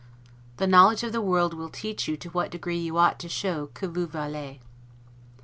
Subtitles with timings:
[0.57, 3.67] The knowledge of the world will teach you to what degree you ought to show
[3.67, 4.57] 'que vous valez'.